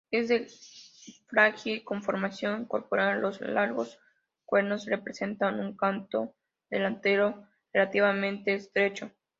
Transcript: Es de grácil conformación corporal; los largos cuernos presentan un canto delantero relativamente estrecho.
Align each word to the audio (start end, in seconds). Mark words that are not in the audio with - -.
Es 0.09 0.29
de 0.29 0.47
grácil 1.31 1.83
conformación 1.83 2.65
corporal; 2.65 3.21
los 3.21 3.39
largos 3.39 3.99
cuernos 4.45 4.87
presentan 5.03 5.59
un 5.59 5.77
canto 5.77 6.33
delantero 6.71 7.47
relativamente 7.71 8.55
estrecho. 8.55 9.11